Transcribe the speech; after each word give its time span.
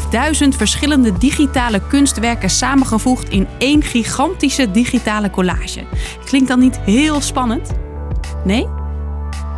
5000 0.00 0.56
verschillende 0.56 1.18
digitale 1.18 1.80
kunstwerken 1.88 2.50
samengevoegd 2.50 3.28
in 3.28 3.46
één 3.58 3.82
gigantische 3.82 4.70
digitale 4.70 5.30
collage. 5.30 5.80
Klinkt 6.24 6.48
dat 6.48 6.58
niet 6.58 6.78
heel 6.78 7.20
spannend? 7.20 7.72
Nee? 8.44 8.66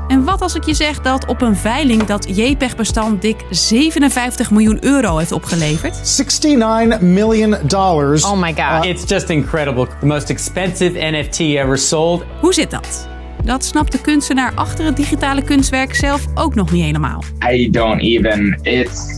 En 0.09 0.25
wat 0.25 0.41
als 0.41 0.55
ik 0.55 0.65
je 0.65 0.75
zeg 0.75 1.01
dat 1.01 1.27
op 1.27 1.41
een 1.41 1.57
veiling 1.57 2.05
dat 2.05 2.37
JPEG-bestand 2.37 3.23
dik 3.23 3.45
57 3.51 4.51
miljoen 4.51 4.85
euro 4.85 5.17
heeft 5.17 5.33
opgeleverd? 5.33 5.95
69 6.17 7.01
million 7.01 7.57
dollars. 7.67 8.25
Oh 8.25 8.41
my 8.41 8.55
god. 8.55 8.85
It's 8.85 9.09
just 9.09 9.29
incredible. 9.29 9.87
The 10.01 10.07
most 10.07 10.31
expensive 10.31 11.11
NFT 11.11 11.39
ever 11.39 11.79
sold. 11.79 12.25
Hoe 12.41 12.55
zit 12.55 12.71
dat? 12.71 13.09
Dat 13.45 13.65
snapt 13.65 13.93
de 13.93 14.01
kunstenaar 14.01 14.53
achter 14.55 14.85
het 14.85 14.97
digitale 14.97 15.43
kunstwerk 15.43 15.95
zelf 15.95 16.27
ook 16.35 16.55
nog 16.55 16.73
niet 16.73 16.85
helemaal. 16.85 17.23
I 17.51 17.71
don't 17.71 18.01
even. 18.01 18.59
It's. 18.63 19.18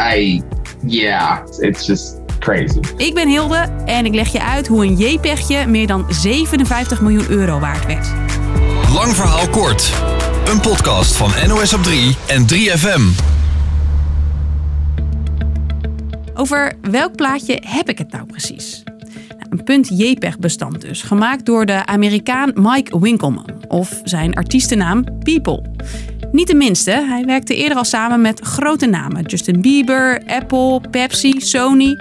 I. 0.00 0.42
Yeah. 0.86 1.38
It's 1.58 1.86
just 1.86 2.16
crazy. 2.38 2.80
Ik 2.96 3.14
ben 3.14 3.28
Hilde 3.28 3.68
en 3.84 4.04
ik 4.04 4.14
leg 4.14 4.32
je 4.32 4.42
uit 4.42 4.66
hoe 4.66 4.84
een 4.84 4.96
JPEGje 4.96 5.66
meer 5.66 5.86
dan 5.86 6.04
57 6.08 7.00
miljoen 7.00 7.30
euro 7.30 7.58
waard 7.58 7.86
werd. 7.86 8.08
Lang 8.92 9.14
verhaal 9.14 9.48
kort. 9.48 9.92
Een 10.46 10.60
podcast 10.60 11.16
van 11.16 11.30
NOS 11.48 11.74
op 11.74 11.82
3 11.82 12.16
en 12.26 12.46
3FM. 12.54 13.22
Over 16.34 16.72
welk 16.80 17.16
plaatje 17.16 17.62
heb 17.66 17.88
ik 17.88 17.98
het 17.98 18.12
nou 18.12 18.26
precies? 18.26 18.82
Een 19.64 19.80
JPEG-bestand 19.80 20.80
dus, 20.80 21.02
gemaakt 21.02 21.46
door 21.46 21.66
de 21.66 21.86
Amerikaan 21.86 22.52
Mike 22.54 22.98
Winkelman, 22.98 23.50
of 23.68 24.00
zijn 24.04 24.34
artiestennaam 24.34 25.04
People. 25.18 25.62
Niet 26.32 26.46
de 26.46 26.54
minste, 26.54 26.90
hij 26.90 27.24
werkte 27.24 27.56
eerder 27.56 27.76
al 27.76 27.84
samen 27.84 28.20
met 28.20 28.40
grote 28.40 28.86
namen: 28.86 29.22
Justin 29.22 29.60
Bieber, 29.60 30.22
Apple, 30.26 30.80
Pepsi, 30.90 31.40
Sony. 31.40 31.96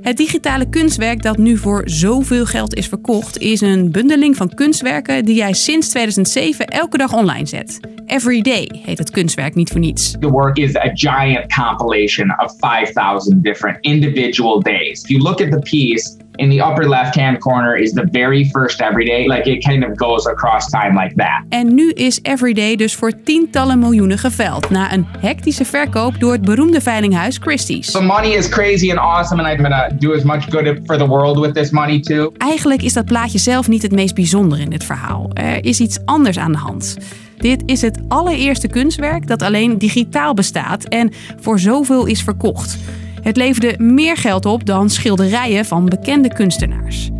Het 0.00 0.16
digitale 0.16 0.68
kunstwerk 0.68 1.22
dat 1.22 1.38
nu 1.38 1.56
voor 1.56 1.82
zoveel 1.84 2.46
geld 2.46 2.74
is 2.74 2.86
verkocht, 2.86 3.38
is 3.38 3.60
een 3.60 3.90
bundeling 3.90 4.36
van 4.36 4.54
kunstwerken 4.54 5.24
die 5.24 5.34
jij 5.34 5.52
sinds 5.52 5.88
2007 5.88 6.66
elke 6.66 6.96
dag 6.96 7.12
online 7.12 7.46
zet. 7.46 7.80
Everyday 8.06 8.68
heet 8.84 8.98
het 8.98 9.10
kunstwerk 9.10 9.54
niet 9.54 9.70
voor 9.70 9.80
niets. 9.80 10.16
The 10.20 10.30
work 10.30 10.56
is 10.56 10.76
a 10.76 10.90
giant 10.92 11.54
compilation 11.54 12.40
of 12.40 12.54
5,000 12.58 13.42
different 13.42 13.78
individual 13.80 14.62
days. 14.62 15.02
If 15.02 15.08
you 15.08 15.22
look 15.22 15.40
at 15.40 15.50
the 15.50 15.58
piece, 15.58 16.16
in 16.38 16.50
the 16.50 16.60
upper 16.60 16.88
left 16.88 17.14
hand 17.14 17.38
corner 17.38 17.76
is 17.76 17.92
the 17.92 18.08
very 18.10 18.44
first 18.44 18.80
everyday. 18.80 19.26
Like 19.26 19.50
it 19.50 19.64
kind 19.64 19.84
of 19.84 19.96
goes 19.96 20.26
across 20.26 20.70
time 20.70 20.94
like 21.02 21.14
that. 21.16 21.42
En 21.48 21.74
nu 21.74 21.90
is 21.90 22.18
Everyday 22.22 22.76
dus 22.76 22.94
voor 22.94 23.12
tientallen 23.24 23.78
miljoenen 23.78 24.18
geveld 24.18 24.70
na 24.70 24.92
een 24.92 25.06
hectische 25.20 25.64
verkoop 25.64 26.20
door 26.20 26.32
het 26.32 26.42
beroemde 26.42 26.80
veilinghuis 26.80 27.38
Christie's. 27.40 27.90
The 27.90 28.02
money 28.02 28.30
is 28.30 28.48
crazy 28.48 28.90
and 28.90 28.98
awesome, 28.98 29.42
and 29.42 29.52
I'm 29.52 29.62
gonna 29.62 29.88
do 29.98 30.14
as 30.14 30.22
much 30.22 30.44
good 30.50 30.80
for 30.84 30.96
the 30.96 31.06
world 31.06 31.38
with 31.38 31.54
this 31.54 31.70
money 31.70 32.00
too. 32.00 32.32
Eigenlijk 32.36 32.82
is 32.82 32.92
dat 32.92 33.04
plaatje 33.04 33.38
zelf 33.38 33.68
niet 33.68 33.82
het 33.82 33.92
meest 33.92 34.14
bijzondere 34.14 34.62
in 34.62 34.70
dit 34.70 34.84
verhaal. 34.84 35.30
Er 35.32 35.64
is 35.64 35.80
iets 35.80 35.98
anders 36.04 36.38
aan 36.38 36.52
de 36.52 36.58
hand. 36.58 36.96
Dit 37.38 37.62
is 37.66 37.82
het 37.82 38.00
allereerste 38.08 38.68
kunstwerk 38.68 39.26
dat 39.26 39.42
alleen 39.42 39.78
digitaal 39.78 40.34
bestaat 40.34 40.84
en 40.84 41.12
voor 41.40 41.58
zoveel 41.58 42.06
is 42.06 42.22
verkocht. 42.22 42.78
Het 43.22 43.36
leverde 43.36 43.74
meer 43.82 44.16
geld 44.16 44.46
op 44.46 44.64
dan 44.64 44.90
schilderijen 44.90 45.64
van 45.64 45.84
bekende 45.84 46.32
kunstenaars. 46.34 47.10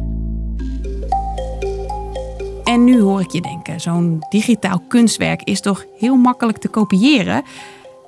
En 2.64 2.84
nu 2.84 3.00
hoor 3.00 3.20
ik 3.20 3.30
je 3.30 3.40
denken, 3.40 3.80
zo'n 3.80 4.18
digitaal 4.28 4.82
kunstwerk 4.88 5.42
is 5.42 5.60
toch 5.60 5.84
heel 5.98 6.16
makkelijk 6.16 6.58
te 6.58 6.68
kopiëren? 6.68 7.42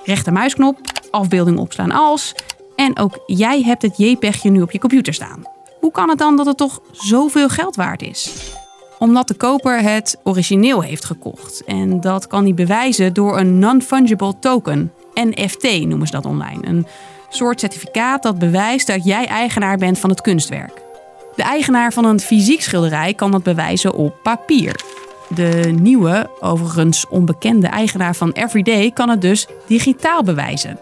Rechtermuisknop, 0.04 0.78
afbeelding 1.10 1.58
opslaan 1.58 1.90
als. 1.90 2.34
En 2.76 2.98
ook 2.98 3.22
jij 3.26 3.62
hebt 3.62 3.82
het 3.82 3.96
JPEGje 3.96 4.50
nu 4.50 4.62
op 4.62 4.70
je 4.70 4.78
computer 4.78 5.14
staan. 5.14 5.42
Hoe 5.80 5.90
kan 5.90 6.08
het 6.08 6.18
dan 6.18 6.36
dat 6.36 6.46
het 6.46 6.56
toch 6.56 6.80
zoveel 6.92 7.48
geld 7.48 7.76
waard 7.76 8.02
is? 8.02 8.52
Omdat 8.98 9.28
de 9.28 9.34
koper 9.34 9.82
het 9.82 10.18
origineel 10.24 10.80
heeft 10.80 11.04
gekocht. 11.04 11.64
En 11.64 12.00
dat 12.00 12.26
kan 12.26 12.44
hij 12.44 12.54
bewijzen 12.54 13.12
door 13.12 13.38
een 13.38 13.58
non-fungible 13.58 14.38
token. 14.38 14.92
NFT 15.14 15.86
noemen 15.86 16.06
ze 16.06 16.12
dat 16.12 16.26
online. 16.26 16.66
Een 16.66 16.86
soort 17.30 17.60
certificaat 17.60 18.22
dat 18.22 18.38
bewijst 18.38 18.86
dat 18.86 19.04
jij 19.04 19.26
eigenaar 19.26 19.76
bent 19.76 19.98
van 19.98 20.10
het 20.10 20.20
kunstwerk. 20.20 20.82
De 21.36 21.42
eigenaar 21.42 21.92
van 21.92 22.04
een 22.04 22.20
fysiek 22.20 22.62
schilderij 22.62 23.14
kan 23.14 23.30
dat 23.30 23.42
bewijzen 23.42 23.94
op 23.94 24.14
papier. 24.22 24.80
De 25.28 25.74
nieuwe, 25.80 26.30
overigens 26.40 27.08
onbekende 27.08 27.66
eigenaar 27.66 28.14
van 28.14 28.32
Everyday 28.32 28.90
kan 28.90 29.08
het 29.08 29.20
dus 29.20 29.46
digitaal 29.66 30.22
bewijzen. 30.22 30.78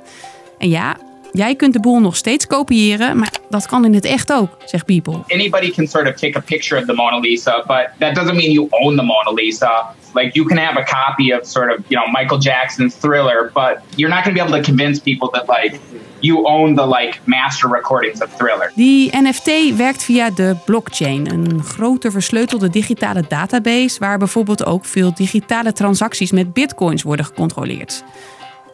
En 0.58 0.68
ja, 0.68 0.96
jij 1.32 1.54
kunt 1.54 1.72
de 1.72 1.80
boel 1.80 2.00
nog 2.00 2.16
steeds 2.16 2.46
kopiëren, 2.46 3.18
maar 3.18 3.32
dat 3.48 3.66
kan 3.66 3.84
in 3.84 3.94
het 3.94 4.04
echt 4.04 4.32
ook, 4.32 4.48
zegt 4.64 4.86
People. 4.86 5.20
Anybody 5.28 5.70
can 5.70 5.86
sort 5.86 6.06
of 6.08 6.14
take 6.14 6.38
a 6.38 6.40
picture 6.40 6.80
of 6.80 6.86
the 6.86 6.94
Mona 6.94 7.18
Lisa, 7.18 7.64
but 7.66 7.88
that 7.98 8.14
doesn't 8.14 8.36
mean 8.36 8.50
you 8.50 8.66
own 8.70 8.96
the 8.96 9.02
Mona 9.02 9.32
Lisa. 9.34 9.94
Like 10.14 10.30
you 10.32 10.46
can 10.46 10.56
have 10.56 10.80
a 10.80 10.84
copy 10.84 11.32
of 11.32 11.46
sort 11.46 11.70
of, 11.72 11.78
you 11.88 12.00
know, 12.00 12.20
Michael 12.20 12.38
Jackson's 12.38 12.94
Thriller, 12.94 13.50
but 13.54 13.76
you're 13.96 14.14
not 14.14 14.24
going 14.24 14.36
to 14.36 14.42
be 14.42 14.48
able 14.48 14.62
to 14.62 14.70
convince 14.70 15.00
people 15.00 15.28
that 15.30 15.48
like 15.48 15.80
you 16.20 16.46
own 16.46 16.74
the 16.74 16.86
like 16.86 17.18
master 17.24 17.70
recordings 17.70 18.22
of 18.22 18.28
Thriller. 18.36 18.72
Die 18.74 19.16
NFT 19.16 19.76
werkt 19.76 20.04
via 20.04 20.30
de 20.30 20.56
blockchain, 20.64 21.30
een 21.30 21.62
grote 21.62 22.10
versleutelde 22.10 22.68
digitale 22.68 23.24
database 23.28 23.98
waar 23.98 24.18
bijvoorbeeld 24.18 24.66
ook 24.66 24.84
veel 24.84 25.14
digitale 25.14 25.72
transacties 25.72 26.32
met 26.32 26.52
bitcoins 26.52 27.02
worden 27.02 27.24
gecontroleerd. 27.24 28.04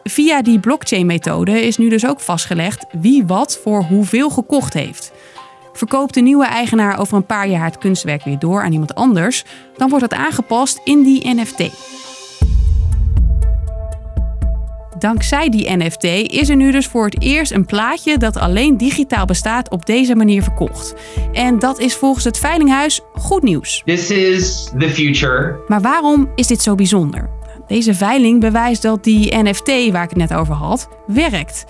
Via 0.09 0.41
die 0.41 0.59
blockchain-methode 0.59 1.61
is 1.61 1.77
nu 1.77 1.89
dus 1.89 2.07
ook 2.07 2.19
vastgelegd 2.19 2.85
wie 2.91 3.25
wat 3.25 3.59
voor 3.63 3.83
hoeveel 3.83 4.29
gekocht 4.29 4.73
heeft. 4.73 5.11
Verkoopt 5.73 6.13
de 6.13 6.21
nieuwe 6.21 6.45
eigenaar 6.45 6.99
over 6.99 7.17
een 7.17 7.25
paar 7.25 7.47
jaar 7.47 7.65
het 7.65 7.77
kunstwerk 7.77 8.23
weer 8.23 8.39
door 8.39 8.63
aan 8.63 8.71
iemand 8.71 8.95
anders, 8.95 9.43
dan 9.77 9.89
wordt 9.89 10.03
het 10.03 10.13
aangepast 10.13 10.81
in 10.83 11.03
die 11.03 11.35
NFT. 11.35 11.69
Dankzij 14.99 15.49
die 15.49 15.77
NFT 15.77 16.03
is 16.31 16.49
er 16.49 16.55
nu 16.55 16.71
dus 16.71 16.87
voor 16.87 17.05
het 17.05 17.21
eerst 17.21 17.51
een 17.51 17.65
plaatje 17.65 18.17
dat 18.17 18.37
alleen 18.37 18.77
digitaal 18.77 19.25
bestaat 19.25 19.69
op 19.69 19.85
deze 19.85 20.15
manier 20.15 20.43
verkocht. 20.43 20.93
En 21.33 21.59
dat 21.59 21.79
is 21.79 21.95
volgens 21.95 22.23
het 22.23 22.39
Veilinghuis 22.39 23.01
goed 23.13 23.43
nieuws. 23.43 23.81
This 23.85 24.09
is 24.09 24.71
the 24.79 24.89
future. 24.89 25.55
Maar 25.67 25.81
waarom 25.81 26.31
is 26.35 26.47
dit 26.47 26.61
zo 26.61 26.75
bijzonder? 26.75 27.29
Deze 27.67 27.93
veiling 27.93 28.39
bewijst 28.39 28.81
dat 28.81 29.03
die 29.03 29.35
NFT 29.37 29.91
waar 29.91 30.03
ik 30.03 30.09
het 30.09 30.17
net 30.17 30.33
over 30.33 30.55
had, 30.55 30.89
werkt. 31.07 31.65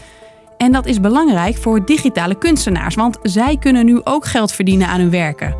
En 0.58 0.72
dat 0.72 0.86
is 0.86 1.00
belangrijk 1.00 1.58
voor 1.58 1.86
digitale 1.86 2.38
kunstenaars, 2.38 2.96
want 2.96 3.18
zij 3.22 3.58
kunnen 3.58 3.86
nu 3.86 4.02
ook 4.04 4.26
geld 4.26 4.52
verdienen 4.52 4.88
aan 4.88 5.00
hun 5.00 5.10
werken. 5.10 5.56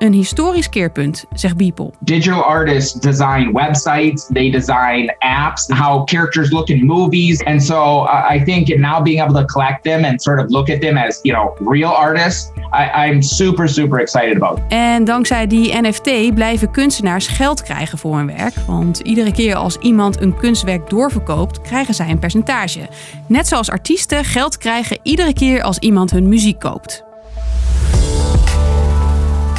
Een 0.00 0.12
historisch 0.12 0.68
keerpunt, 0.68 1.24
zegt 1.32 1.56
Beeple. 1.56 1.92
Digital 1.98 2.42
artists 2.42 3.00
design 3.00 3.52
websites, 3.52 4.26
they 4.32 4.50
design 4.50 5.14
apps, 5.18 5.68
how 5.68 6.04
characters 6.04 6.50
look 6.50 6.68
in 6.68 6.86
movies. 6.86 7.44
And 7.44 7.62
so 7.62 8.04
uh, 8.04 8.34
I 8.34 8.44
think 8.44 8.68
now 8.68 9.02
being 9.02 9.20
able 9.20 9.34
to 9.34 9.44
collect 9.44 9.82
them 9.82 10.04
and 10.04 10.22
sort 10.22 10.40
of 10.40 10.50
look 10.50 10.68
at 10.68 10.80
them 10.80 10.96
as, 10.96 11.20
you 11.22 11.34
know, 11.34 11.70
real 11.70 11.90
artists, 11.90 12.52
I, 12.72 13.08
I'm 13.08 13.22
super, 13.22 13.68
super 13.68 14.00
excited 14.00 14.36
about. 14.36 14.60
En 14.68 15.04
dankzij 15.04 15.46
die 15.46 15.80
NFT 15.80 16.34
blijven 16.34 16.70
kunstenaars 16.70 17.26
geld 17.26 17.62
krijgen 17.62 17.98
voor 17.98 18.16
hun 18.16 18.26
werk. 18.26 18.54
Want 18.66 18.98
iedere 18.98 19.32
keer 19.32 19.54
als 19.54 19.76
iemand 19.76 20.20
een 20.20 20.36
kunstwerk 20.36 20.90
doorverkoopt, 20.90 21.60
krijgen 21.60 21.94
zij 21.94 22.10
een 22.10 22.18
percentage. 22.18 22.88
Net 23.26 23.48
zoals 23.48 23.70
artiesten 23.70 24.24
geld 24.24 24.58
krijgen 24.58 24.98
iedere 25.02 25.32
keer 25.32 25.62
als 25.62 25.78
iemand 25.78 26.10
hun 26.10 26.28
muziek 26.28 26.58
koopt. 26.58 27.08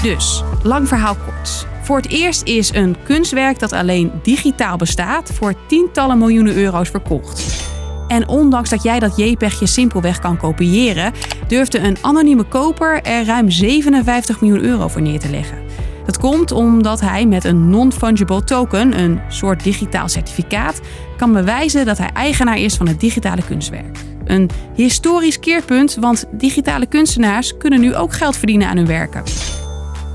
Dus, 0.02 0.44
lang 0.64 0.88
verhaal 0.88 1.16
kort. 1.16 1.68
Voor 1.82 1.98
het 1.98 2.10
eerst 2.10 2.44
is 2.44 2.74
een 2.74 2.96
kunstwerk 3.04 3.60
dat 3.60 3.74
alleen 3.74 4.12
digitaal 4.24 4.78
bestaat 4.78 5.32
voor 5.34 5.54
tientallen 5.68 6.18
miljoenen 6.18 6.56
euro's 6.56 6.90
verkocht. 6.90 7.66
En 8.08 8.28
ondanks 8.28 8.70
dat 8.70 8.84
jij 8.84 9.00
dat 9.00 9.18
JPEGje 9.18 9.66
simpelweg 9.66 10.20
kan 10.20 10.38
kopiëren, 10.38 11.14
durfde 11.48 11.80
een 11.80 11.98
anonieme 12.02 12.44
koper 12.44 13.02
er 13.02 13.26
ruim 13.26 13.50
57 13.50 14.42
miljoen 14.42 14.64
euro 14.64 14.88
voor 14.88 15.02
neer 15.02 15.20
te 15.20 15.30
leggen. 15.30 15.58
Dat 16.06 16.18
komt 16.18 16.52
omdat 16.52 17.02
hij 17.02 17.26
met 17.26 17.44
een 17.44 17.70
non-fungible 17.70 18.44
token, 18.44 19.00
een 19.00 19.22
soort 19.30 19.64
digitaal 19.64 20.10
certificaat, 20.10 20.82
kan 21.18 21.34
bewijzen 21.34 21.86
dat 21.86 21.98
hij 21.98 22.10
eigenaar 22.14 22.58
is 22.58 22.76
van 22.76 22.88
het 22.88 23.00
digitale 23.00 23.44
kunstwerk. 23.48 23.98
Een 24.26 24.50
historisch 24.76 25.40
keerpunt, 25.40 25.96
want 26.00 26.26
digitale 26.32 26.86
kunstenaars 26.86 27.58
kunnen 27.58 27.80
nu 27.80 27.96
ook 27.96 28.14
geld 28.14 28.38
verdienen 28.38 28.68
aan 28.68 28.78
hun 28.78 28.88
werken. 28.88 29.24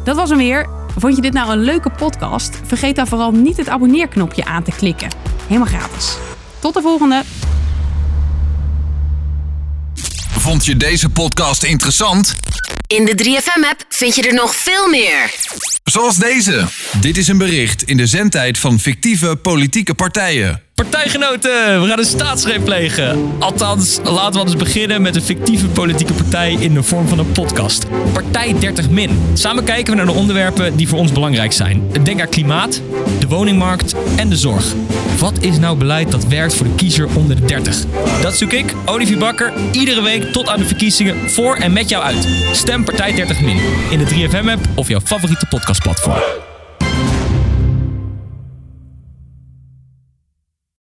Dat 0.07 0.17
was 0.17 0.29
hem 0.29 0.39
weer. 0.39 0.67
Vond 0.99 1.17
je 1.17 1.23
dit 1.23 1.33
nou 1.33 1.51
een 1.51 1.59
leuke 1.59 1.91
podcast? 1.91 2.61
Vergeet 2.65 2.97
dan 2.97 3.07
vooral 3.07 3.33
niet 3.33 3.57
het 3.57 3.69
abonneerknopje 3.69 4.45
aan 4.45 4.63
te 4.63 4.71
klikken. 4.77 5.09
Helemaal 5.47 5.69
gratis. 5.69 6.17
Tot 6.59 6.75
de 6.75 6.81
volgende. 6.81 7.23
Vond 10.31 10.65
je 10.65 10.77
deze 10.77 11.09
podcast 11.09 11.63
interessant? 11.63 12.37
In 12.87 13.05
de 13.05 13.25
3FM-app 13.25 13.85
vind 13.89 14.15
je 14.15 14.23
er 14.23 14.35
nog 14.35 14.55
veel 14.55 14.89
meer. 14.89 15.35
Zoals 15.85 16.17
deze. 16.17 16.65
Dit 17.01 17.17
is 17.17 17.29
een 17.29 17.39
bericht 17.39 17.83
in 17.83 17.97
de 17.97 18.07
zendtijd 18.07 18.59
van 18.59 18.79
fictieve 18.79 19.37
politieke 19.37 19.95
partijen. 19.95 20.66
Partijgenoten, 20.83 21.81
we 21.83 21.89
gaan 21.89 21.99
een 21.99 22.05
staatsgreep 22.05 22.65
plegen. 22.65 23.33
Althans, 23.39 24.01
laten 24.05 24.33
we 24.33 24.39
anders 24.39 24.57
beginnen 24.57 25.03
met 25.03 25.17
een 25.17 25.23
fictieve 25.23 25.67
politieke 25.67 26.13
partij 26.13 26.53
in 26.53 26.75
de 26.75 26.83
vorm 26.83 27.09
van 27.09 27.19
een 27.19 27.33
podcast. 27.33 27.87
Partij 28.13 28.55
30 28.59 28.91
Min. 28.91 29.31
Samen 29.35 29.65
kijken 29.65 29.91
we 29.93 29.97
naar 29.97 30.07
de 30.07 30.19
onderwerpen 30.19 30.77
die 30.77 30.89
voor 30.89 30.99
ons 30.99 31.13
belangrijk 31.13 31.53
zijn. 31.53 31.91
Denk 32.03 32.21
aan 32.21 32.29
klimaat, 32.29 32.83
de 33.19 33.27
woningmarkt 33.29 33.95
en 34.17 34.29
de 34.29 34.37
zorg. 34.37 34.75
Wat 35.19 35.43
is 35.43 35.59
nou 35.59 35.79
beleid 35.79 36.11
dat 36.11 36.27
werkt 36.27 36.55
voor 36.55 36.67
de 36.67 36.75
kiezer 36.75 37.09
onder 37.15 37.37
de 37.37 37.45
30? 37.45 37.85
Dat 38.21 38.37
zoek 38.37 38.53
ik, 38.53 38.75
Olivier 38.85 39.19
Bakker, 39.19 39.53
iedere 39.73 40.03
week 40.03 40.33
tot 40.33 40.49
aan 40.49 40.59
de 40.59 40.67
verkiezingen 40.67 41.31
voor 41.31 41.57
en 41.57 41.73
met 41.73 41.89
jou 41.89 42.05
uit. 42.05 42.29
Stem 42.53 42.85
Partij 42.85 43.15
30 43.15 43.41
Min 43.41 43.61
in 43.91 43.99
de 43.99 44.07
3FM-app 44.07 44.61
of 44.75 44.89
jouw 44.89 45.01
favoriete 45.01 45.47
podcastplatform. 45.47 46.55